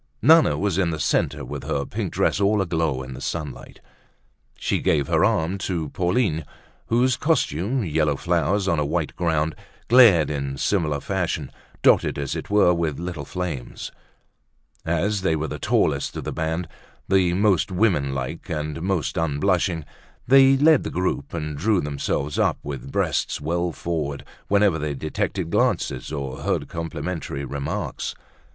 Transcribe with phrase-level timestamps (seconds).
[0.19, 3.79] Nana was in the centre with her pink dress all aglow in the sunlight.
[4.57, 6.43] She gave her arm to Pauline,
[6.87, 9.53] whose costume, yellow flowers on a white ground,
[9.89, 11.51] glared in similar fashion,
[11.83, 13.91] dotted as it were with little flames.
[14.87, 16.67] As they were the tallest of the band,
[17.07, 19.85] the most woman like and most unblushing,
[20.27, 25.51] they led the troop and drew themselves up with breasts well forward whenever they detected
[25.51, 28.15] glances or heard complimentary remarks.